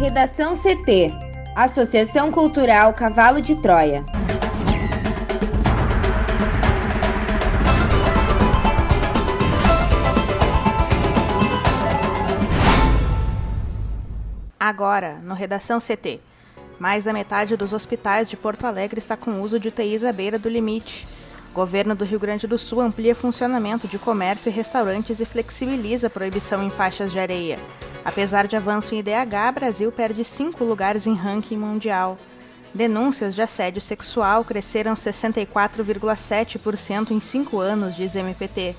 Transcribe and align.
Redação 0.00 0.54
CT 0.56 1.12
Associação 1.54 2.32
Cultural 2.32 2.94
Cavalo 2.94 3.38
de 3.38 3.54
Troia. 3.54 4.02
Agora, 14.58 15.18
no 15.22 15.34
Redação 15.34 15.78
CT. 15.78 16.18
Mais 16.78 17.04
da 17.04 17.12
metade 17.12 17.54
dos 17.54 17.74
hospitais 17.74 18.30
de 18.30 18.38
Porto 18.38 18.64
Alegre 18.64 18.98
está 18.98 19.18
com 19.18 19.42
uso 19.42 19.60
de 19.60 19.68
UTIs 19.68 20.02
à 20.02 20.10
beira 20.14 20.38
do 20.38 20.48
limite. 20.48 21.06
Governo 21.52 21.94
do 21.94 22.06
Rio 22.06 22.18
Grande 22.18 22.46
do 22.46 22.56
Sul 22.56 22.80
amplia 22.80 23.14
funcionamento 23.14 23.86
de 23.86 23.98
comércio 23.98 24.48
e 24.48 24.52
restaurantes 24.52 25.20
e 25.20 25.26
flexibiliza 25.26 26.06
a 26.06 26.10
proibição 26.10 26.62
em 26.62 26.70
faixas 26.70 27.12
de 27.12 27.18
areia. 27.18 27.58
Apesar 28.04 28.46
de 28.46 28.54
avanço 28.56 28.94
em 28.94 28.98
IDH, 28.98 29.54
Brasil 29.54 29.90
perde 29.92 30.22
cinco 30.24 30.64
lugares 30.64 31.06
em 31.06 31.14
ranking 31.14 31.56
mundial. 31.56 32.18
Denúncias 32.74 33.34
de 33.34 33.42
assédio 33.42 33.82
sexual 33.82 34.44
cresceram 34.44 34.94
64,7% 34.94 37.10
em 37.10 37.20
cinco 37.20 37.58
anos, 37.58 37.96
diz 37.96 38.16
MPT. 38.16 38.76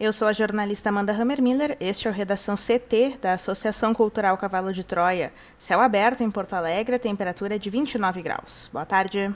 Eu 0.00 0.12
sou 0.12 0.26
a 0.26 0.32
jornalista 0.32 0.88
Amanda 0.88 1.12
Hammermiller, 1.12 1.76
este 1.78 2.08
é 2.08 2.10
o 2.10 2.14
Redação 2.14 2.56
CT 2.56 3.18
da 3.22 3.34
Associação 3.34 3.94
Cultural 3.94 4.36
Cavalo 4.36 4.72
de 4.72 4.82
Troia. 4.82 5.32
Céu 5.56 5.80
aberto 5.80 6.22
em 6.22 6.30
Porto 6.30 6.54
Alegre, 6.54 6.98
temperatura 6.98 7.56
de 7.56 7.70
29 7.70 8.20
graus. 8.20 8.68
Boa 8.72 8.84
tarde. 8.84 9.32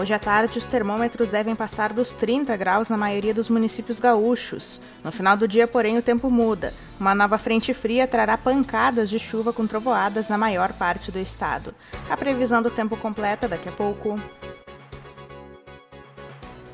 Hoje 0.00 0.14
à 0.14 0.18
tarde, 0.18 0.56
os 0.56 0.64
termômetros 0.64 1.28
devem 1.28 1.54
passar 1.54 1.92
dos 1.92 2.10
30 2.10 2.56
graus 2.56 2.88
na 2.88 2.96
maioria 2.96 3.34
dos 3.34 3.50
municípios 3.50 4.00
gaúchos. 4.00 4.80
No 5.04 5.12
final 5.12 5.36
do 5.36 5.46
dia, 5.46 5.68
porém, 5.68 5.98
o 5.98 6.02
tempo 6.02 6.30
muda. 6.30 6.72
Uma 6.98 7.14
nova 7.14 7.36
frente 7.36 7.74
fria 7.74 8.08
trará 8.08 8.38
pancadas 8.38 9.10
de 9.10 9.18
chuva 9.18 9.52
com 9.52 9.66
trovoadas 9.66 10.26
na 10.26 10.38
maior 10.38 10.72
parte 10.72 11.12
do 11.12 11.18
estado. 11.18 11.74
A 12.08 12.16
previsão 12.16 12.62
do 12.62 12.70
tempo 12.70 12.96
completa 12.96 13.46
daqui 13.46 13.68
a 13.68 13.72
pouco. 13.72 14.18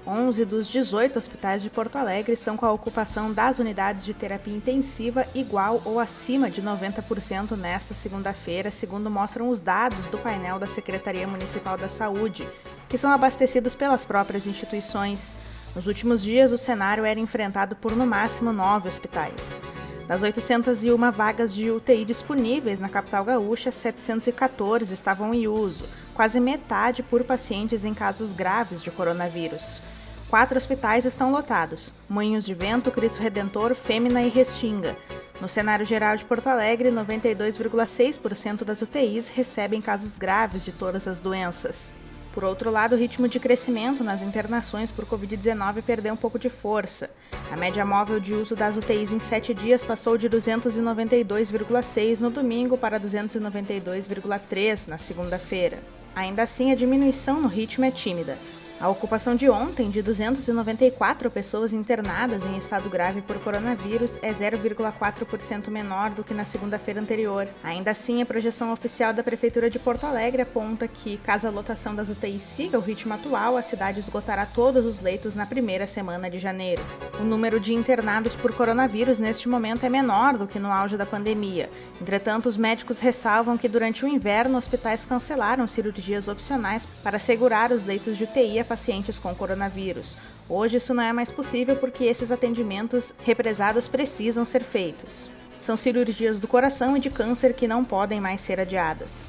11 0.07 0.45
dos 0.45 0.69
18 0.69 1.19
hospitais 1.19 1.63
de 1.63 1.69
Porto 1.69 1.97
Alegre 1.97 2.33
estão 2.33 2.57
com 2.57 2.65
a 2.65 2.71
ocupação 2.71 3.33
das 3.33 3.59
unidades 3.59 4.05
de 4.05 4.15
terapia 4.15 4.55
intensiva 4.55 5.27
igual 5.35 5.83
ou 5.85 5.99
acima 5.99 6.49
de 6.49 6.63
90% 6.63 7.57
nesta 7.57 7.93
segunda-feira, 7.93 8.71
segundo 8.71 9.11
mostram 9.11 9.49
os 9.49 9.59
dados 9.59 10.07
do 10.07 10.19
painel 10.19 10.61
da 10.61 10.69
Secretaria 10.69 11.27
Municipal 11.27 11.77
da 11.77 11.89
Saúde, 11.89 12.49
que 12.89 12.99
são 12.99 13.11
abastecidos 13.11 13.75
pelas 13.75 14.05
próprias 14.05 14.47
instituições. 14.47 15.35
Nos 15.75 15.87
últimos 15.87 16.23
dias, 16.23 16.53
o 16.53 16.59
cenário 16.59 17.05
era 17.05 17.21
enfrentado 17.21 17.77
por 17.77 17.95
no 17.95 18.07
máximo 18.07 18.53
nove 18.53 18.89
hospitais. 18.89 19.61
Das 20.09 20.23
801 20.23 21.11
vagas 21.11 21.53
de 21.53 21.71
UTI 21.71 22.05
disponíveis 22.05 22.79
na 22.79 22.89
capital 22.89 23.25
gaúcha, 23.25 23.73
714 23.73 24.95
estavam 24.95 25.35
em 25.35 25.49
uso, 25.49 25.85
quase 26.15 26.39
metade 26.39 27.03
por 27.03 27.25
pacientes 27.25 27.85
em 27.85 27.93
casos 27.93 28.33
graves 28.33 28.83
de 28.83 28.91
coronavírus. 28.93 29.83
Quatro 30.31 30.57
hospitais 30.57 31.05
estão 31.05 31.33
lotados: 31.33 31.93
Moinhos 32.09 32.45
de 32.45 32.55
Vento, 32.55 32.91
Cristo 32.93 33.21
Redentor, 33.21 33.75
Fêmina 33.75 34.23
e 34.23 34.29
Restinga. 34.29 34.97
No 35.41 35.49
cenário 35.49 35.85
geral 35.85 36.17
de 36.17 36.25
Porto 36.25 36.47
Alegre, 36.47 36.91
92,6% 36.91 38.65
das 38.65 38.81
UTIs 38.81 39.29
recebem 39.29 39.83
casos 39.83 40.17
graves 40.17 40.65
de 40.65 40.73
todas 40.73 41.07
as 41.07 41.19
doenças. 41.19 41.95
Por 42.37 42.45
outro 42.45 42.71
lado, 42.71 42.95
o 42.95 42.99
ritmo 42.99 43.27
de 43.27 43.41
crescimento 43.41 44.05
nas 44.05 44.21
internações 44.21 44.93
por 44.93 45.07
Covid-19 45.07 45.81
perdeu 45.81 46.13
um 46.13 46.19
pouco 46.19 46.39
de 46.39 46.51
força. 46.51 47.09
A 47.51 47.57
média 47.57 47.83
móvel 47.83 48.21
de 48.21 48.35
uso 48.35 48.55
das 48.55 48.77
UTIs 48.77 49.11
em 49.11 49.19
sete 49.19 49.55
dias 49.55 49.83
passou 49.83 50.19
de 50.19 50.29
292,6 50.29 52.21
no 52.21 52.29
domingo 52.29 52.77
para 52.77 53.01
292,3 53.01 54.87
na 54.87 54.99
segunda-feira. 54.99 55.79
Ainda 56.15 56.43
assim, 56.43 56.71
a 56.71 56.75
diminuição 56.75 57.41
no 57.41 57.49
ritmo 57.49 57.87
é 57.87 57.91
tímida. 57.91 58.37
A 58.79 58.91
ocupação 58.91 59.35
de 59.35 59.49
ontem, 59.49 59.89
de 59.89 60.03
294 60.03 61.31
pessoas 61.31 61.73
internadas 61.73 62.45
em 62.45 62.59
estado 62.59 62.91
grave 62.91 63.23
por 63.23 63.39
coronavírus, 63.39 64.19
é 64.21 64.31
0,4% 64.31 65.69
menor 65.71 66.11
do 66.11 66.23
que 66.23 66.35
na 66.35 66.45
segunda-feira 66.45 67.01
anterior. 67.01 67.49
Ainda 67.65 67.93
assim, 67.93 68.21
a 68.21 68.27
projeção 68.27 68.71
oficial 68.71 69.15
da 69.15 69.23
Prefeitura 69.23 69.71
de 69.71 69.79
Porto 69.79 70.05
Alegre 70.05 70.43
aponta 70.43 70.87
que, 70.87 71.17
caso 71.17 71.47
a 71.47 71.51
lotação 71.51 71.95
das 71.95 72.11
UTIs 72.11 72.43
siga 72.43 72.77
o 72.77 72.83
ritmo 72.83 73.15
atual, 73.15 73.57
a 73.57 73.63
cidade 73.63 73.99
esgotará 73.99 74.45
todos 74.45 74.85
os 74.85 75.01
leitos 75.01 75.35
na 75.35 75.47
primeira 75.47 75.87
semana 75.87 76.29
de 76.29 76.39
janeiro. 76.39 76.85
O 77.19 77.25
número 77.25 77.59
de 77.59 77.73
internados 77.73 78.37
por 78.37 78.53
coronavírus 78.53 79.19
neste 79.19 79.49
momento 79.49 79.87
é 79.87 79.89
menor 79.89 80.37
do 80.37 80.47
que 80.47 80.59
no 80.59 80.71
auge 80.71 80.99
da 80.99 81.07
pandemia. 81.07 81.71
Entretanto, 81.99 82.47
os 82.47 82.59
médicos 82.59 83.01
ressalvam 83.01 83.57
que 83.57 83.71
durante 83.71 84.05
o 84.05 84.09
inverno, 84.09 84.59
hospitais 84.59 85.07
cancelaram 85.07 85.67
cirurgias 85.67 86.29
opcionais 86.29 86.87
para 87.03 87.17
assegurar 87.17 87.73
os 87.73 87.83
leitos 87.83 88.19
de 88.19 88.25
UTI 88.25 88.66
pacientes 88.67 89.19
com 89.19 89.35
coronavírus. 89.35 90.19
Hoje 90.49 90.77
isso 90.77 90.93
não 90.93 91.03
é 91.03 91.13
mais 91.13 91.31
possível 91.31 91.77
porque 91.77 92.05
esses 92.05 92.31
atendimentos 92.31 93.15
represados 93.25 93.89
precisam 93.89 94.45
ser 94.45 94.63
feitos. 94.63 95.31
São 95.59 95.77
cirurgias 95.77 96.39
do 96.39 96.47
coração 96.47 96.97
e 96.97 97.01
de 97.01 97.09
câncer 97.09 97.55
que 97.55 97.67
não 97.67 97.85
podem 97.85 98.21
mais 98.21 98.43
ser 98.43 98.61
adiadas. 98.61 99.27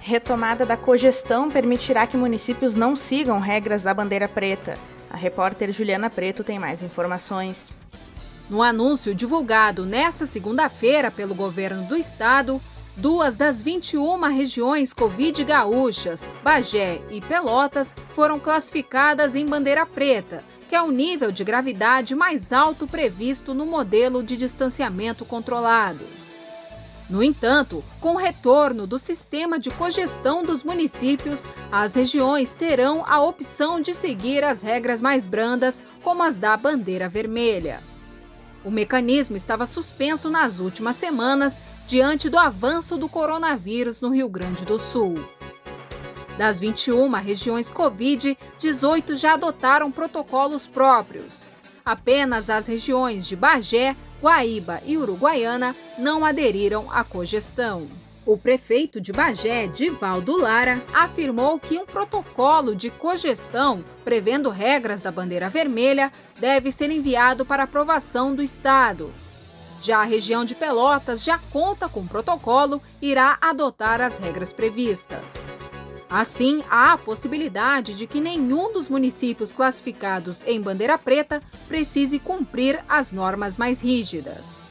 Retomada 0.00 0.66
da 0.66 0.76
cogestão 0.76 1.50
permitirá 1.50 2.06
que 2.06 2.16
municípios 2.16 2.74
não 2.74 2.96
sigam 2.96 3.38
regras 3.38 3.82
da 3.82 3.94
bandeira 3.94 4.28
preta. 4.28 4.76
A 5.08 5.16
repórter 5.16 5.72
Juliana 5.72 6.10
Preto 6.10 6.42
tem 6.42 6.58
mais 6.58 6.82
informações. 6.82 7.70
No 8.50 8.62
anúncio 8.62 9.14
divulgado 9.14 9.86
nesta 9.86 10.26
segunda-feira 10.26 11.10
pelo 11.10 11.34
governo 11.34 11.84
do 11.84 11.96
estado, 11.96 12.60
Duas 12.96 13.38
das 13.38 13.62
21 13.62 14.20
regiões 14.28 14.92
Covid 14.92 15.42
gaúchas, 15.44 16.28
Bagé 16.42 17.00
e 17.10 17.22
Pelotas, 17.22 17.94
foram 18.10 18.38
classificadas 18.38 19.34
em 19.34 19.46
bandeira 19.46 19.86
preta, 19.86 20.44
que 20.68 20.76
é 20.76 20.82
o 20.82 20.90
nível 20.90 21.32
de 21.32 21.42
gravidade 21.42 22.14
mais 22.14 22.52
alto 22.52 22.86
previsto 22.86 23.54
no 23.54 23.64
modelo 23.64 24.22
de 24.22 24.36
distanciamento 24.36 25.24
controlado. 25.24 26.04
No 27.08 27.22
entanto, 27.22 27.82
com 27.98 28.14
o 28.14 28.18
retorno 28.18 28.86
do 28.86 28.98
sistema 28.98 29.58
de 29.58 29.70
cogestão 29.70 30.42
dos 30.42 30.62
municípios, 30.62 31.46
as 31.70 31.94
regiões 31.94 32.54
terão 32.54 33.04
a 33.06 33.22
opção 33.22 33.80
de 33.80 33.94
seguir 33.94 34.44
as 34.44 34.60
regras 34.60 35.00
mais 35.00 35.26
brandas, 35.26 35.82
como 36.02 36.22
as 36.22 36.38
da 36.38 36.56
bandeira 36.58 37.08
vermelha. 37.08 37.91
O 38.64 38.70
mecanismo 38.70 39.36
estava 39.36 39.66
suspenso 39.66 40.30
nas 40.30 40.58
últimas 40.58 40.96
semanas 40.96 41.60
diante 41.86 42.28
do 42.28 42.38
avanço 42.38 42.96
do 42.96 43.08
coronavírus 43.08 44.00
no 44.00 44.10
Rio 44.10 44.28
Grande 44.28 44.64
do 44.64 44.78
Sul. 44.78 45.14
Das 46.38 46.60
21 46.60 47.10
regiões 47.14 47.70
Covid, 47.70 48.38
18 48.58 49.16
já 49.16 49.34
adotaram 49.34 49.90
protocolos 49.90 50.66
próprios. 50.66 51.46
Apenas 51.84 52.48
as 52.48 52.66
regiões 52.66 53.26
de 53.26 53.34
Bagé, 53.34 53.96
Guaíba 54.22 54.80
e 54.86 54.96
Uruguaiana 54.96 55.74
não 55.98 56.24
aderiram 56.24 56.90
à 56.90 57.02
cogestão. 57.02 57.88
O 58.24 58.36
prefeito 58.36 59.00
de 59.00 59.12
Bagé, 59.12 59.66
Divaldo 59.66 60.36
Lara, 60.36 60.80
afirmou 60.94 61.58
que 61.58 61.76
um 61.76 61.84
protocolo 61.84 62.74
de 62.74 62.88
cogestão 62.88 63.84
prevendo 64.04 64.48
regras 64.48 65.02
da 65.02 65.10
bandeira 65.10 65.50
vermelha 65.50 66.12
deve 66.38 66.70
ser 66.70 66.90
enviado 66.90 67.44
para 67.44 67.64
aprovação 67.64 68.32
do 68.32 68.40
Estado. 68.40 69.12
Já 69.80 70.02
a 70.02 70.04
região 70.04 70.44
de 70.44 70.54
Pelotas 70.54 71.24
já 71.24 71.38
conta 71.50 71.88
com 71.88 72.06
protocolo 72.06 72.80
e 73.00 73.10
irá 73.10 73.36
adotar 73.40 74.00
as 74.00 74.16
regras 74.18 74.52
previstas. 74.52 75.44
Assim, 76.08 76.62
há 76.70 76.92
a 76.92 76.98
possibilidade 76.98 77.94
de 77.94 78.06
que 78.06 78.20
nenhum 78.20 78.72
dos 78.72 78.88
municípios 78.88 79.52
classificados 79.52 80.46
em 80.46 80.60
bandeira 80.60 80.96
preta 80.96 81.42
precise 81.66 82.20
cumprir 82.20 82.84
as 82.88 83.12
normas 83.12 83.58
mais 83.58 83.80
rígidas. 83.80 84.62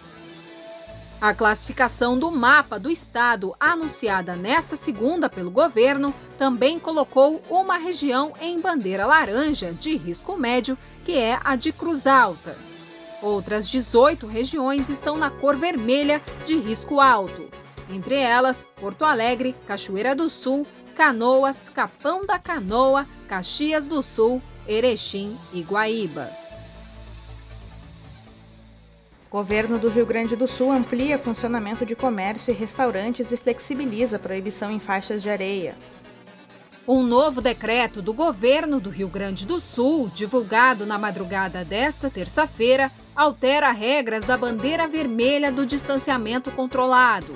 A 1.22 1.36
classificação 1.36 2.18
do 2.18 2.32
mapa 2.32 2.80
do 2.80 2.90
estado, 2.90 3.56
anunciada 3.60 4.36
nesta 4.36 4.76
segunda 4.76 5.30
pelo 5.30 5.52
governo, 5.52 6.12
também 6.36 6.80
colocou 6.80 7.40
uma 7.48 7.78
região 7.78 8.34
em 8.42 8.60
bandeira 8.60 9.06
laranja 9.06 9.72
de 9.72 9.96
risco 9.96 10.36
médio, 10.36 10.76
que 11.06 11.12
é 11.12 11.40
a 11.44 11.56
de 11.56 11.72
Cruz 11.72 12.08
Alta. 12.08 12.58
Outras 13.22 13.70
18 13.70 14.26
regiões 14.26 14.90
estão 14.90 15.16
na 15.16 15.30
cor 15.30 15.56
vermelha 15.56 16.20
de 16.48 16.56
risco 16.56 17.00
alto, 17.00 17.48
entre 17.88 18.16
elas 18.16 18.66
Porto 18.78 19.06
Alegre, 19.06 19.56
Cachoeira 19.68 20.16
do 20.16 20.28
Sul, 20.28 20.66
Canoas, 20.96 21.70
Capão 21.70 22.26
da 22.26 22.40
Canoa, 22.40 23.06
Caxias 23.28 23.86
do 23.86 24.02
Sul, 24.02 24.42
Erechim 24.68 25.38
e 25.54 25.62
Guaíba. 25.62 26.32
Governo 29.32 29.80
do 29.80 29.88
Rio 29.88 30.06
Grande 30.06 30.36
do 30.36 30.46
Sul 30.46 30.74
amplia 30.74 31.18
funcionamento 31.18 31.86
de 31.86 31.96
comércio 31.96 32.52
e 32.52 32.54
restaurantes 32.54 33.32
e 33.32 33.38
flexibiliza 33.38 34.18
a 34.18 34.20
proibição 34.20 34.70
em 34.70 34.78
faixas 34.78 35.22
de 35.22 35.30
areia. 35.30 35.74
Um 36.86 37.02
novo 37.02 37.40
decreto 37.40 38.02
do 38.02 38.14
governo 38.14 38.78
do 38.78 38.90
Rio 38.90 39.08
Grande 39.08 39.48
do 39.48 39.62
Sul, 39.62 40.12
divulgado 40.14 40.86
na 40.86 40.98
madrugada 40.98 41.64
desta 41.64 42.10
terça-feira, 42.10 42.92
altera 43.16 43.72
regras 43.72 44.26
da 44.26 44.36
bandeira 44.36 44.86
vermelha 44.86 45.50
do 45.50 45.66
distanciamento 45.66 46.52
controlado. 46.52 47.34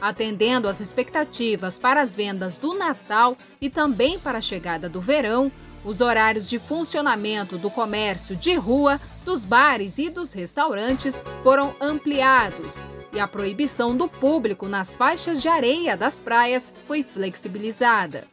Atendendo 0.00 0.68
às 0.68 0.78
expectativas 0.78 1.76
para 1.76 2.02
as 2.02 2.14
vendas 2.14 2.56
do 2.56 2.72
Natal 2.78 3.36
e 3.60 3.68
também 3.68 4.16
para 4.16 4.38
a 4.38 4.42
chegada 4.42 4.88
do 4.88 5.00
verão, 5.00 5.50
os 5.86 6.00
horários 6.00 6.48
de 6.48 6.58
funcionamento 6.58 7.56
do 7.56 7.70
comércio 7.70 8.34
de 8.36 8.54
rua, 8.54 9.00
dos 9.24 9.44
bares 9.44 9.96
e 9.98 10.10
dos 10.10 10.32
restaurantes 10.32 11.24
foram 11.42 11.74
ampliados 11.80 12.84
e 13.16 13.20
a 13.20 13.26
proibição 13.26 13.96
do 13.96 14.08
público 14.08 14.68
nas 14.68 14.94
faixas 14.94 15.40
de 15.40 15.48
areia 15.48 15.96
das 15.96 16.18
praias 16.18 16.72
foi 16.84 17.02
flexibilizada. 17.02 18.24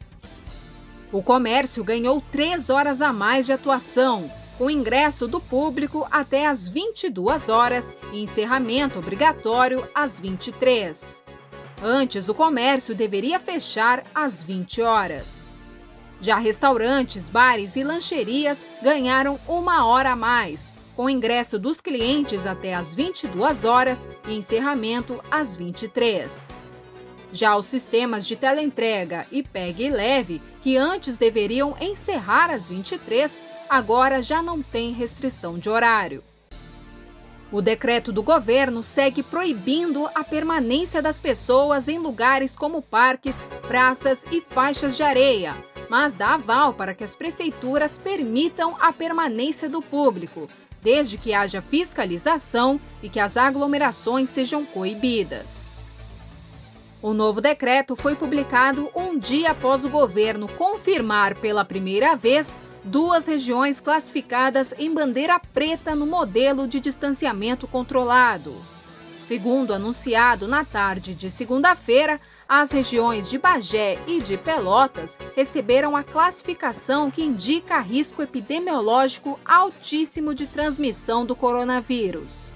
O 1.12 1.22
comércio 1.22 1.84
ganhou 1.84 2.22
três 2.32 2.70
horas 2.70 3.02
a 3.02 3.14
mais 3.14 3.46
de 3.46 3.54
atuação, 3.54 4.30
com 4.58 4.70
ingresso 4.70 5.28
do 5.28 5.40
público 5.40 6.06
até 6.12 6.48
às 6.48 6.68
22 6.68 7.50
horas 7.50 7.94
e 8.12 8.22
encerramento 8.22 9.00
obrigatório 9.00 9.88
às 9.94 10.20
23. 10.20 11.24
Antes, 11.82 12.28
o 12.28 12.34
comércio 12.34 12.96
deveria 12.96 13.40
fechar 13.40 14.04
às 14.14 14.42
20 14.42 14.82
horas. 14.82 15.53
Já 16.24 16.38
restaurantes, 16.38 17.28
bares 17.28 17.76
e 17.76 17.84
lancherias 17.84 18.66
ganharam 18.82 19.38
uma 19.46 19.86
hora 19.86 20.14
a 20.14 20.16
mais, 20.16 20.72
com 20.96 21.10
ingresso 21.10 21.60
dos 21.60 21.82
clientes 21.82 22.46
até 22.46 22.74
às 22.74 22.94
22 22.94 23.66
horas 23.66 24.08
e 24.26 24.34
encerramento 24.34 25.22
às 25.30 25.54
23. 25.54 26.50
Já 27.34 27.58
os 27.58 27.66
sistemas 27.66 28.26
de 28.26 28.38
teleentrega 28.38 29.28
e 29.34 29.44
Pegue 29.44 29.84
e 29.84 29.90
Leve, 29.90 30.42
que 30.62 30.78
antes 30.78 31.18
deveriam 31.18 31.76
encerrar 31.82 32.50
às 32.50 32.70
23, 32.70 33.44
agora 33.70 34.22
já 34.22 34.42
não 34.42 34.62
têm 34.62 34.94
restrição 34.94 35.60
de 35.60 35.70
horário. 35.70 36.24
O 37.52 37.62
decreto 37.62 38.14
do 38.14 38.24
governo 38.24 38.82
segue 38.82 39.22
proibindo 39.22 40.10
a 40.16 40.24
permanência 40.24 41.02
das 41.02 41.20
pessoas 41.20 41.90
em 41.90 42.00
lugares 42.00 42.56
como 42.56 42.82
parques, 42.82 43.46
praças 43.68 44.24
e 44.32 44.40
faixas 44.40 44.96
de 44.96 45.04
areia, 45.04 45.54
mas 45.94 46.16
dá 46.16 46.34
aval 46.34 46.74
para 46.74 46.96
que 46.96 47.04
as 47.04 47.16
prefeituras 47.16 48.00
permitam 48.00 48.76
a 48.80 48.92
permanência 48.92 49.70
do 49.70 49.80
público, 49.80 50.48
desde 50.82 51.20
que 51.20 51.36
haja 51.36 51.62
fiscalização 51.62 52.82
e 53.04 53.08
que 53.08 53.20
as 53.20 53.38
aglomerações 53.38 54.28
sejam 54.28 54.66
coibidas. 54.66 55.72
O 57.00 57.14
novo 57.14 57.40
decreto 57.40 57.96
foi 57.96 58.16
publicado 58.16 58.90
um 58.96 59.20
dia 59.20 59.52
após 59.52 59.86
o 59.86 59.90
governo 59.90 60.48
confirmar 60.48 61.36
pela 61.36 61.64
primeira 61.64 62.16
vez 62.16 62.58
duas 62.84 63.28
regiões 63.28 63.80
classificadas 63.80 64.74
em 64.80 64.92
bandeira 64.92 65.40
preta 65.40 65.94
no 65.94 66.08
modelo 66.08 66.68
de 66.68 66.80
distanciamento 66.80 67.68
controlado. 67.68 68.73
Segundo 69.24 69.74
anunciado 69.74 70.50
na 70.50 70.66
tarde 70.66 71.16
de 71.16 71.32
segunda-feira, 71.32 72.20
as 72.48 72.72
regiões 72.72 73.30
de 73.30 73.38
Bagé 73.38 73.98
e 74.06 74.22
de 74.22 74.36
Pelotas 74.36 75.18
receberam 75.34 75.96
a 75.96 76.04
classificação 76.04 77.10
que 77.10 77.24
indica 77.24 77.80
risco 77.80 78.22
epidemiológico 78.22 79.40
altíssimo 79.46 80.36
de 80.36 80.46
transmissão 80.46 81.26
do 81.26 81.38
coronavírus. 81.38 82.52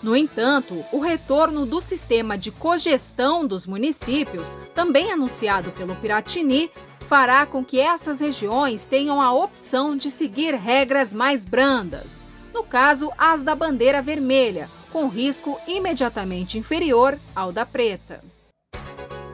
No 0.00 0.14
entanto, 0.14 0.84
o 0.92 1.00
retorno 1.00 1.66
do 1.66 1.80
sistema 1.80 2.38
de 2.38 2.52
cogestão 2.52 3.44
dos 3.44 3.66
municípios, 3.66 4.56
também 4.76 5.10
anunciado 5.10 5.72
pelo 5.72 5.96
Piratini, 5.96 6.70
fará 7.08 7.44
com 7.44 7.64
que 7.64 7.80
essas 7.80 8.20
regiões 8.20 8.86
tenham 8.86 9.20
a 9.20 9.32
opção 9.32 9.96
de 9.96 10.12
seguir 10.12 10.54
regras 10.54 11.12
mais 11.12 11.44
brandas, 11.44 12.22
no 12.54 12.62
caso, 12.62 13.10
as 13.18 13.42
da 13.42 13.56
bandeira 13.56 14.00
vermelha, 14.00 14.70
com 14.92 15.08
risco 15.08 15.58
imediatamente 15.66 16.58
inferior 16.58 17.18
ao 17.34 17.50
da 17.50 17.64
preta. 17.64 18.22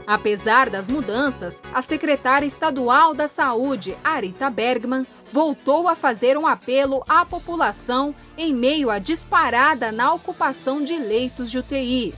Apesar 0.07 0.71
das 0.71 0.89
mudanças, 0.89 1.61
a 1.75 1.83
secretária 1.83 2.47
estadual 2.47 3.13
da 3.13 3.29
Saúde, 3.29 3.95
Arita 4.03 4.49
Bergman, 4.49 5.07
voltou 5.31 5.87
a 5.87 5.95
fazer 5.95 6.39
um 6.39 6.47
apelo 6.47 7.05
à 7.07 7.27
população 7.27 8.15
em 8.35 8.55
meio 8.55 8.89
à 8.89 8.99
disparada 8.99 9.93
na 9.93 10.15
ocupação 10.15 10.83
de 10.83 10.97
leitos 10.97 11.51
de 11.51 11.59
UTI. 11.59 12.15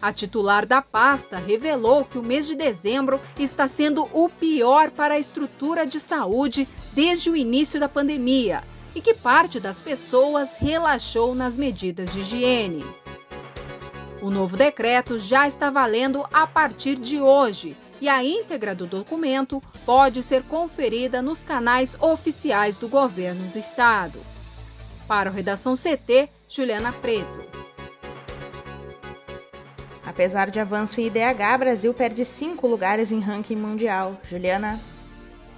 A 0.00 0.10
titular 0.10 0.64
da 0.64 0.80
pasta 0.80 1.36
revelou 1.36 2.02
que 2.04 2.16
o 2.16 2.24
mês 2.24 2.46
de 2.46 2.54
dezembro 2.54 3.20
está 3.38 3.68
sendo 3.68 4.08
o 4.12 4.30
pior 4.30 4.90
para 4.90 5.14
a 5.14 5.18
estrutura 5.18 5.86
de 5.86 6.00
saúde 6.00 6.66
desde 6.94 7.28
o 7.28 7.36
início 7.36 7.78
da 7.78 7.90
pandemia 7.90 8.64
e 8.94 9.00
que 9.00 9.14
parte 9.14 9.58
das 9.58 9.80
pessoas 9.80 10.56
relaxou 10.56 11.34
nas 11.34 11.56
medidas 11.56 12.12
de 12.12 12.20
higiene. 12.20 12.84
O 14.20 14.30
novo 14.30 14.56
decreto 14.56 15.18
já 15.18 15.48
está 15.48 15.70
valendo 15.70 16.24
a 16.32 16.46
partir 16.46 16.94
de 16.96 17.20
hoje 17.20 17.76
e 18.00 18.08
a 18.08 18.22
íntegra 18.22 18.74
do 18.74 18.86
documento 18.86 19.62
pode 19.86 20.22
ser 20.22 20.42
conferida 20.42 21.22
nos 21.22 21.44
canais 21.44 21.96
oficiais 22.00 22.76
do 22.76 22.88
governo 22.88 23.48
do 23.50 23.58
estado. 23.58 24.20
Para 25.06 25.30
o 25.30 25.32
Redação 25.32 25.74
CT, 25.74 26.28
Juliana 26.48 26.92
Preto. 26.92 27.40
Apesar 30.04 30.50
de 30.50 30.60
avanço 30.60 31.00
em 31.00 31.06
IDH, 31.06 31.58
Brasil 31.58 31.94
perde 31.94 32.24
cinco 32.24 32.66
lugares 32.66 33.10
em 33.10 33.20
ranking 33.20 33.56
mundial. 33.56 34.20
Juliana. 34.28 34.91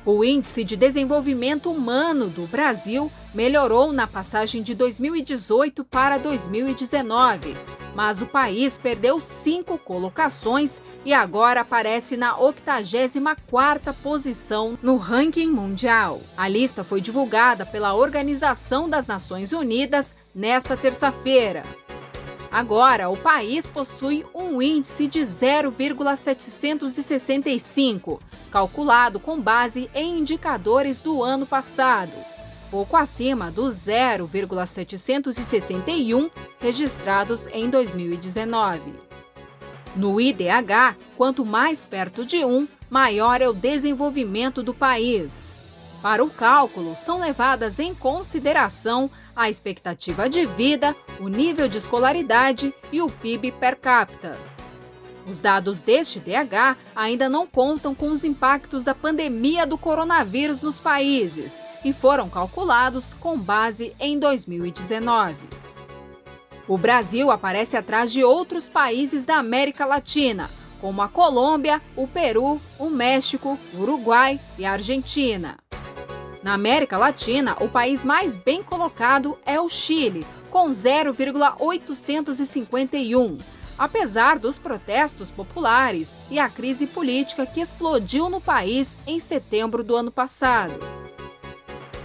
O 0.06 0.22
Índice 0.22 0.64
de 0.64 0.76
Desenvolvimento 0.76 1.70
Humano 1.70 2.28
do 2.28 2.46
Brasil 2.46 3.10
melhorou 3.32 3.90
na 3.90 4.06
passagem 4.06 4.62
de 4.62 4.74
2018 4.74 5.82
para 5.82 6.18
2019, 6.18 7.56
mas 7.94 8.20
o 8.20 8.26
país 8.26 8.76
perdeu 8.76 9.18
cinco 9.18 9.78
colocações 9.78 10.82
e 11.06 11.14
agora 11.14 11.62
aparece 11.62 12.18
na 12.18 12.36
84ª 12.36 13.94
posição 14.02 14.78
no 14.82 14.98
ranking 14.98 15.48
mundial. 15.48 16.20
A 16.36 16.48
lista 16.48 16.84
foi 16.84 17.00
divulgada 17.00 17.64
pela 17.64 17.94
Organização 17.94 18.90
das 18.90 19.06
Nações 19.06 19.54
Unidas 19.54 20.14
nesta 20.34 20.76
terça-feira. 20.76 21.62
Agora, 22.54 23.08
o 23.08 23.16
país 23.16 23.68
possui 23.68 24.24
um 24.32 24.62
índice 24.62 25.08
de 25.08 25.26
0,765, 25.26 28.22
calculado 28.48 29.18
com 29.18 29.40
base 29.40 29.90
em 29.92 30.20
indicadores 30.20 31.00
do 31.00 31.20
ano 31.20 31.46
passado, 31.46 32.12
pouco 32.70 32.96
acima 32.96 33.50
dos 33.50 33.74
0,761 33.74 36.30
registrados 36.60 37.48
em 37.48 37.68
2019. 37.68 38.94
No 39.96 40.20
IDH, 40.20 40.96
quanto 41.16 41.44
mais 41.44 41.84
perto 41.84 42.24
de 42.24 42.44
1, 42.44 42.68
maior 42.88 43.42
é 43.42 43.48
o 43.48 43.52
desenvolvimento 43.52 44.62
do 44.62 44.72
país. 44.72 45.56
Para 46.04 46.22
o 46.22 46.28
cálculo, 46.28 46.94
são 46.94 47.18
levadas 47.18 47.78
em 47.78 47.94
consideração 47.94 49.10
a 49.34 49.48
expectativa 49.48 50.28
de 50.28 50.44
vida, 50.44 50.94
o 51.18 51.28
nível 51.28 51.66
de 51.66 51.78
escolaridade 51.78 52.74
e 52.92 53.00
o 53.00 53.08
PIB 53.08 53.52
per 53.52 53.74
capita. 53.76 54.38
Os 55.26 55.38
dados 55.38 55.80
deste 55.80 56.20
DH 56.20 56.76
ainda 56.94 57.26
não 57.30 57.46
contam 57.46 57.94
com 57.94 58.10
os 58.10 58.22
impactos 58.22 58.84
da 58.84 58.94
pandemia 58.94 59.66
do 59.66 59.78
coronavírus 59.78 60.60
nos 60.60 60.78
países 60.78 61.62
e 61.82 61.90
foram 61.90 62.28
calculados 62.28 63.14
com 63.14 63.38
base 63.38 63.96
em 63.98 64.18
2019. 64.18 65.36
O 66.68 66.76
Brasil 66.76 67.30
aparece 67.30 67.78
atrás 67.78 68.12
de 68.12 68.22
outros 68.22 68.68
países 68.68 69.24
da 69.24 69.36
América 69.36 69.86
Latina, 69.86 70.50
como 70.82 71.00
a 71.00 71.08
Colômbia, 71.08 71.80
o 71.96 72.06
Peru, 72.06 72.60
o 72.78 72.90
México, 72.90 73.58
o 73.72 73.78
Uruguai 73.78 74.38
e 74.58 74.66
a 74.66 74.72
Argentina. 74.72 75.56
Na 76.44 76.52
América 76.52 76.96
Latina, 76.98 77.56
o 77.58 77.68
país 77.70 78.04
mais 78.04 78.36
bem 78.36 78.62
colocado 78.62 79.38
é 79.46 79.58
o 79.58 79.66
Chile, 79.66 80.26
com 80.50 80.70
0,851, 80.70 83.38
apesar 83.78 84.38
dos 84.38 84.58
protestos 84.58 85.30
populares 85.30 86.14
e 86.30 86.38
a 86.38 86.50
crise 86.50 86.86
política 86.86 87.46
que 87.46 87.62
explodiu 87.62 88.28
no 88.28 88.42
país 88.42 88.94
em 89.06 89.18
setembro 89.18 89.82
do 89.82 89.96
ano 89.96 90.12
passado. 90.12 90.74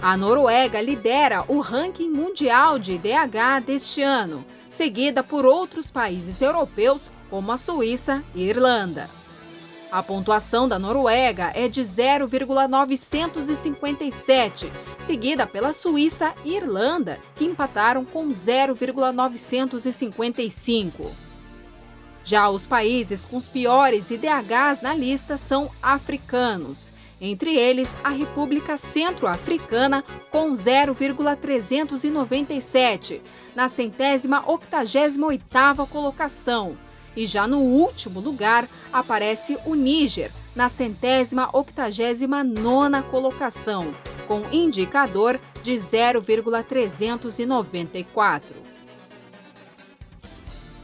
A 0.00 0.16
Noruega 0.16 0.80
lidera 0.80 1.44
o 1.46 1.60
ranking 1.60 2.08
mundial 2.08 2.78
de 2.78 2.92
IDH 2.92 3.60
deste 3.66 4.00
ano, 4.00 4.42
seguida 4.70 5.22
por 5.22 5.44
outros 5.44 5.90
países 5.90 6.40
europeus 6.40 7.12
como 7.28 7.52
a 7.52 7.58
Suíça 7.58 8.24
e 8.34 8.48
Irlanda. 8.48 9.19
A 9.90 10.02
pontuação 10.04 10.68
da 10.68 10.78
Noruega 10.78 11.50
é 11.52 11.68
de 11.68 11.82
0,957, 11.82 14.70
seguida 14.96 15.48
pela 15.48 15.72
Suíça 15.72 16.32
e 16.44 16.54
Irlanda, 16.54 17.18
que 17.34 17.44
empataram 17.44 18.04
com 18.04 18.30
0,955. 18.30 21.10
Já 22.22 22.48
os 22.48 22.68
países 22.68 23.24
com 23.24 23.36
os 23.36 23.48
piores 23.48 24.12
IDHs 24.12 24.80
na 24.80 24.94
lista 24.94 25.36
são 25.36 25.72
africanos. 25.82 26.92
Entre 27.20 27.56
eles, 27.56 27.96
a 28.04 28.10
República 28.10 28.76
Centro-Africana 28.76 30.04
com 30.30 30.54
0,397, 30.54 33.20
na 33.56 33.68
centésima 33.68 34.48
octagésima 34.48 35.26
oitava 35.26 35.84
colocação. 35.84 36.78
E 37.16 37.26
já 37.26 37.46
no 37.46 37.58
último 37.58 38.20
lugar 38.20 38.68
aparece 38.92 39.58
o 39.66 39.74
Níger, 39.74 40.30
na 40.54 40.68
centésima 40.68 41.48
octagésima 41.52 42.44
nona 42.44 43.02
colocação, 43.02 43.94
com 44.26 44.42
indicador 44.52 45.40
de 45.62 45.78
0,394. 45.78 48.56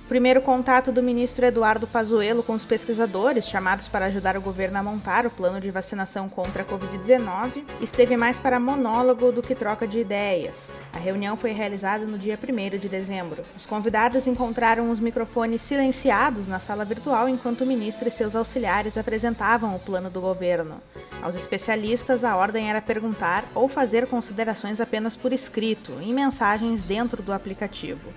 Primeiro 0.09 0.41
contato 0.41 0.93
do 0.93 1.03
ministro 1.03 1.45
Eduardo 1.45 1.85
Pazuello 1.85 2.41
com 2.41 2.53
os 2.53 2.65
pesquisadores 2.65 3.49
chamados 3.49 3.89
para 3.89 4.05
ajudar 4.07 4.37
o 4.37 4.41
governo 4.41 4.79
a 4.79 4.83
montar 4.83 5.27
o 5.27 5.31
plano 5.31 5.61
de 5.61 5.69
vacinação 5.69 6.29
contra 6.29 6.63
a 6.63 6.65
Covid-19 6.65 7.65
esteve 7.81 8.17
mais 8.17 8.39
para 8.39 8.61
monólogo 8.61 9.33
do 9.33 9.43
que 9.43 9.53
troca 9.53 9.85
de 9.85 9.99
ideias. 9.99 10.71
A 10.93 10.99
reunião 10.99 11.37
foi 11.37 11.51
realizada 11.51 12.05
no 12.05 12.17
dia 12.17 12.39
1 12.41 12.79
de 12.79 12.89
dezembro. 12.89 13.43
Os 13.57 13.67
convidados 13.67 14.29
encontraram 14.29 14.93
os 14.93 15.01
microfones 15.01 15.61
silenciados 15.61 16.47
na 16.47 16.61
sala 16.61 16.85
virtual 16.85 17.29
enquanto 17.29 17.63
o 17.63 17.67
ministro 17.67 18.07
e 18.07 18.11
seus 18.11 18.37
auxiliares 18.37 18.97
apresentavam 18.97 19.75
o 19.75 19.81
plano 19.81 20.09
do 20.09 20.21
governo. 20.21 20.81
Aos 21.21 21.35
especialistas, 21.35 22.23
a 22.23 22.37
ordem 22.37 22.71
era 22.71 22.81
perguntar 22.81 23.45
ou 23.57 23.69
fazer 23.69 24.07
considerações 24.07 24.81
apenas 24.81 25.17
por 25.17 25.33
escrito, 25.33 25.95
em 26.01 26.15
mensagens 26.15 26.85
dentro 26.85 27.25
do 27.25 27.33
aplicativo. 27.33 28.09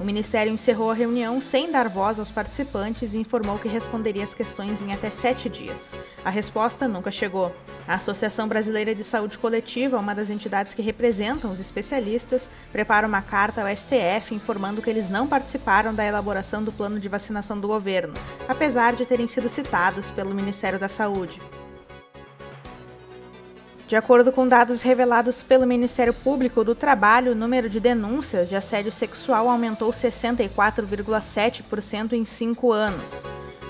O 0.00 0.04
Ministério 0.04 0.52
encerrou 0.52 0.90
a 0.90 0.94
reunião 0.94 1.40
sem 1.40 1.70
dar 1.70 1.88
voz 1.88 2.18
aos 2.18 2.30
participantes 2.30 3.14
e 3.14 3.18
informou 3.18 3.58
que 3.58 3.68
responderia 3.68 4.22
as 4.22 4.34
questões 4.34 4.82
em 4.82 4.92
até 4.92 5.10
sete 5.10 5.48
dias. 5.48 5.96
A 6.24 6.30
resposta 6.30 6.88
nunca 6.88 7.10
chegou. 7.10 7.54
A 7.86 7.94
Associação 7.94 8.48
Brasileira 8.48 8.94
de 8.94 9.04
Saúde 9.04 9.38
Coletiva, 9.38 9.98
uma 9.98 10.14
das 10.14 10.30
entidades 10.30 10.74
que 10.74 10.82
representam 10.82 11.52
os 11.52 11.60
especialistas, 11.60 12.50
prepara 12.72 13.06
uma 13.06 13.22
carta 13.22 13.60
ao 13.60 13.76
STF 13.76 14.34
informando 14.34 14.82
que 14.82 14.90
eles 14.90 15.08
não 15.08 15.26
participaram 15.26 15.94
da 15.94 16.04
elaboração 16.04 16.64
do 16.64 16.72
plano 16.72 16.98
de 16.98 17.08
vacinação 17.08 17.60
do 17.60 17.68
governo, 17.68 18.14
apesar 18.48 18.94
de 18.94 19.06
terem 19.06 19.28
sido 19.28 19.48
citados 19.48 20.10
pelo 20.10 20.34
Ministério 20.34 20.78
da 20.78 20.88
Saúde. 20.88 21.40
De 23.92 23.96
acordo 23.96 24.32
com 24.32 24.48
dados 24.48 24.80
revelados 24.80 25.42
pelo 25.42 25.66
Ministério 25.66 26.14
Público 26.14 26.64
do 26.64 26.74
Trabalho, 26.74 27.32
o 27.32 27.34
número 27.34 27.68
de 27.68 27.78
denúncias 27.78 28.48
de 28.48 28.56
assédio 28.56 28.90
sexual 28.90 29.50
aumentou 29.50 29.90
64,7% 29.90 32.14
em 32.14 32.24
cinco 32.24 32.72
anos. 32.72 33.22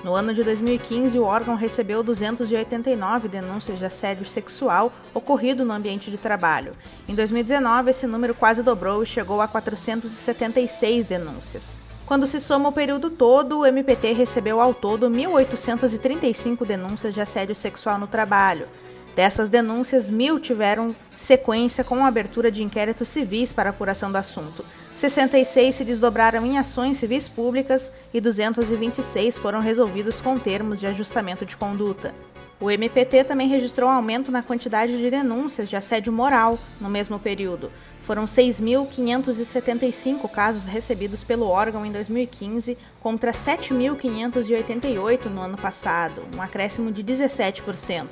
No 0.04 0.14
ano 0.14 0.32
de 0.32 0.44
2015, 0.44 1.18
o 1.18 1.24
órgão 1.24 1.56
recebeu 1.56 2.04
289 2.04 3.26
denúncias 3.26 3.80
de 3.80 3.84
assédio 3.84 4.24
sexual 4.24 4.92
ocorrido 5.12 5.64
no 5.64 5.72
ambiente 5.72 6.08
de 6.08 6.18
trabalho. 6.18 6.74
Em 7.08 7.16
2019, 7.16 7.90
esse 7.90 8.06
número 8.06 8.32
quase 8.32 8.62
dobrou 8.62 9.02
e 9.02 9.06
chegou 9.06 9.40
a 9.40 9.48
476 9.48 11.04
denúncias. 11.04 11.80
Quando 12.06 12.28
se 12.28 12.38
soma 12.38 12.68
o 12.68 12.72
período 12.72 13.10
todo, 13.10 13.58
o 13.58 13.66
MPT 13.66 14.12
recebeu 14.12 14.60
ao 14.60 14.72
todo 14.72 15.10
1.835 15.10 16.64
denúncias 16.64 17.12
de 17.12 17.20
assédio 17.20 17.56
sexual 17.56 17.98
no 17.98 18.06
trabalho. 18.06 18.68
Dessas 19.14 19.50
denúncias, 19.50 20.08
mil 20.08 20.40
tiveram 20.40 20.96
sequência 21.16 21.84
com 21.84 22.02
a 22.02 22.08
abertura 22.08 22.50
de 22.50 22.62
inquéritos 22.62 23.10
civis 23.10 23.52
para 23.52 23.70
apuração 23.70 24.10
do 24.10 24.16
assunto. 24.16 24.64
66 24.94 25.74
se 25.74 25.84
desdobraram 25.84 26.46
em 26.46 26.56
ações 26.56 26.96
civis 26.96 27.28
públicas 27.28 27.92
e 28.12 28.20
226 28.20 29.36
foram 29.36 29.60
resolvidos 29.60 30.20
com 30.20 30.38
termos 30.38 30.80
de 30.80 30.86
ajustamento 30.86 31.44
de 31.44 31.56
conduta. 31.56 32.14
O 32.58 32.70
MPT 32.70 33.24
também 33.24 33.48
registrou 33.48 33.90
um 33.90 33.92
aumento 33.92 34.30
na 34.30 34.42
quantidade 34.42 34.96
de 34.96 35.10
denúncias 35.10 35.68
de 35.68 35.76
assédio 35.76 36.12
moral 36.12 36.58
no 36.80 36.88
mesmo 36.88 37.18
período. 37.18 37.70
Foram 38.02 38.24
6.575 38.24 40.30
casos 40.30 40.64
recebidos 40.64 41.22
pelo 41.22 41.48
órgão 41.48 41.84
em 41.84 41.92
2015 41.92 42.78
contra 43.00 43.32
7.588 43.32 45.26
no 45.26 45.40
ano 45.40 45.58
passado, 45.58 46.22
um 46.36 46.40
acréscimo 46.40 46.92
de 46.92 47.02
17%. 47.02 48.06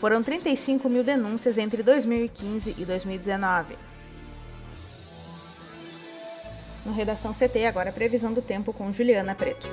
Foram 0.00 0.22
35 0.22 0.88
mil 0.88 1.04
denúncias 1.04 1.58
entre 1.58 1.82
2015 1.82 2.74
e 2.78 2.84
2019. 2.86 3.76
No 6.86 6.92
Redação 6.94 7.32
CT, 7.34 7.66
agora 7.66 7.92
previsão 7.92 8.32
do 8.32 8.40
tempo 8.40 8.72
com 8.72 8.90
Juliana 8.90 9.34
Preto. 9.34 9.68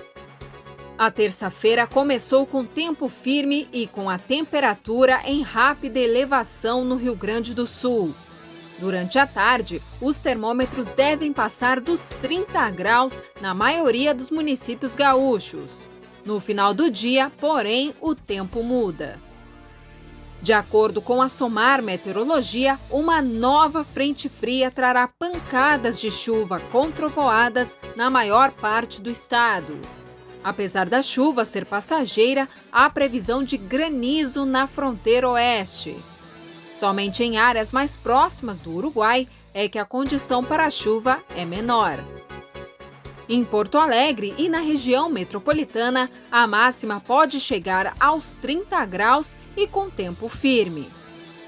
A 0.97 1.09
terça-feira 1.09 1.87
começou 1.87 2.45
com 2.45 2.65
tempo 2.65 3.07
firme 3.07 3.69
e 3.71 3.87
com 3.87 4.09
a 4.09 4.19
temperatura 4.19 5.21
em 5.23 5.43
rápida 5.43 5.97
elevação 5.97 6.83
no 6.83 6.97
Rio 6.97 7.15
Grande 7.15 7.53
do 7.53 7.65
Sul. 7.65 8.13
Durante 8.79 9.17
a 9.17 9.25
tarde, 9.25 9.81
os 10.01 10.19
termômetros 10.19 10.89
devem 10.89 11.31
passar 11.31 11.79
dos 11.79 12.09
30 12.21 12.69
graus 12.71 13.21
na 13.39 13.53
maioria 13.53 14.13
dos 14.13 14.29
municípios 14.29 14.93
gaúchos. 14.93 15.89
No 16.25 16.41
final 16.41 16.73
do 16.73 16.91
dia, 16.91 17.31
porém, 17.39 17.93
o 18.01 18.13
tempo 18.13 18.61
muda. 18.61 19.25
De 20.41 20.53
acordo 20.53 21.01
com 21.01 21.21
a 21.21 21.27
Somar 21.27 21.81
Meteorologia, 21.81 22.79
uma 22.89 23.21
nova 23.21 23.83
frente 23.83 24.29
fria 24.29 24.69
trará 24.69 25.07
pancadas 25.07 25.99
de 25.99 26.11
chuva 26.11 26.59
com 26.71 26.91
trovoadas 26.91 27.75
na 27.95 28.09
maior 28.09 28.51
parte 28.51 29.01
do 29.01 29.09
estado. 29.09 29.77
Apesar 30.43 30.87
da 30.87 31.01
chuva 31.01 31.43
ser 31.43 31.65
passageira, 31.65 32.47
há 32.71 32.89
previsão 32.89 33.43
de 33.43 33.57
granizo 33.57 34.45
na 34.45 34.67
fronteira 34.67 35.27
oeste. 35.27 35.97
Somente 36.75 37.23
em 37.23 37.37
áreas 37.37 37.71
mais 37.71 37.97
próximas 37.97 38.61
do 38.61 38.71
Uruguai 38.71 39.27
é 39.53 39.67
que 39.67 39.79
a 39.79 39.85
condição 39.85 40.43
para 40.43 40.67
a 40.67 40.69
chuva 40.69 41.19
é 41.35 41.43
menor. 41.43 41.97
Em 43.29 43.43
Porto 43.43 43.77
Alegre 43.77 44.33
e 44.37 44.47
na 44.47 44.59
região 44.59 45.09
metropolitana, 45.09 46.09
a 46.31 46.47
máxima 46.47 47.01
pode 47.01 47.41
chegar 47.41 47.93
aos 47.99 48.35
30 48.35 48.85
graus 48.85 49.35
e 49.55 49.67
com 49.67 49.89
tempo 49.89 50.29
firme. 50.29 50.89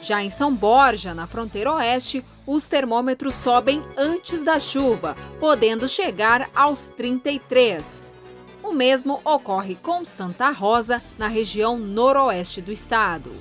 Já 0.01 0.21
em 0.21 0.29
São 0.29 0.53
Borja, 0.53 1.13
na 1.13 1.25
fronteira 1.25 1.74
oeste, 1.74 2.24
os 2.45 2.67
termômetros 2.67 3.36
sobem 3.36 3.81
antes 3.98 4.43
da 4.43 4.59
chuva, 4.59 5.15
podendo 5.39 5.88
chegar 5.88 6.50
aos 6.53 6.89
33. 6.89 8.12
O 8.62 8.74
mesmo 8.74 9.21
ocorre 9.24 9.75
com 9.75 10.03
Santa 10.03 10.51
Rosa, 10.51 11.01
na 11.17 11.27
região 11.27 11.77
noroeste 11.77 12.62
do 12.62 12.71
estado. 12.71 13.31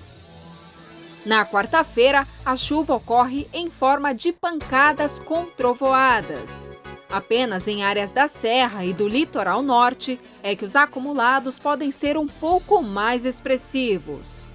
Na 1.26 1.44
quarta-feira, 1.44 2.26
a 2.44 2.54
chuva 2.54 2.94
ocorre 2.94 3.48
em 3.52 3.68
forma 3.68 4.14
de 4.14 4.32
pancadas 4.32 5.18
com 5.18 5.44
trovoadas. 5.44 6.70
Apenas 7.10 7.66
em 7.66 7.82
áreas 7.82 8.12
da 8.12 8.28
Serra 8.28 8.84
e 8.84 8.92
do 8.92 9.08
litoral 9.08 9.62
norte 9.62 10.20
é 10.42 10.54
que 10.54 10.64
os 10.64 10.76
acumulados 10.76 11.58
podem 11.58 11.90
ser 11.90 12.18
um 12.18 12.26
pouco 12.26 12.82
mais 12.82 13.24
expressivos. 13.24 14.48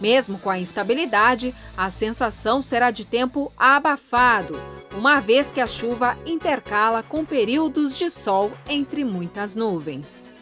Mesmo 0.00 0.38
com 0.38 0.48
a 0.48 0.58
instabilidade, 0.58 1.54
a 1.76 1.90
sensação 1.90 2.62
será 2.62 2.90
de 2.90 3.04
tempo 3.04 3.52
abafado, 3.56 4.58
uma 4.96 5.20
vez 5.20 5.52
que 5.52 5.60
a 5.60 5.66
chuva 5.66 6.16
intercala 6.26 7.02
com 7.02 7.24
períodos 7.24 7.96
de 7.96 8.10
sol 8.10 8.50
entre 8.68 9.04
muitas 9.04 9.54
nuvens. 9.54 10.32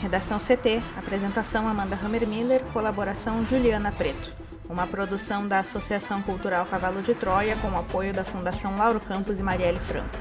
Redação 0.00 0.38
CT, 0.38 0.80
apresentação 0.96 1.68
Amanda 1.68 1.98
Hammermiller, 2.00 2.62
colaboração 2.72 3.44
Juliana 3.44 3.90
Preto 3.90 4.47
uma 4.68 4.86
produção 4.86 5.46
da 5.46 5.60
Associação 5.60 6.22
Cultural 6.22 6.66
Cavalo 6.66 7.02
de 7.02 7.14
Troia 7.14 7.56
com 7.56 7.68
o 7.68 7.78
apoio 7.78 8.12
da 8.12 8.24
Fundação 8.24 8.76
Lauro 8.76 9.00
Campos 9.00 9.40
e 9.40 9.42
Marielle 9.42 9.80
Franco. 9.80 10.18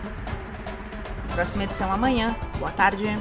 Próxima 1.33 1.65
edição 1.65 1.91
amanhã. 1.91 2.35
Boa 2.57 2.71
tarde. 2.71 3.17